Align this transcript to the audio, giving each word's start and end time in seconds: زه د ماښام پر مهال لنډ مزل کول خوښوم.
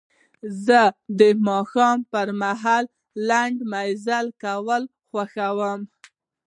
زه 0.65 0.81
د 1.19 1.21
ماښام 1.47 1.97
پر 2.11 2.27
مهال 2.41 2.85
لنډ 3.29 3.57
مزل 3.71 4.25
کول 4.43 4.83
خوښوم. 5.09 5.81